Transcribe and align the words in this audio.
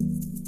you 0.00 0.39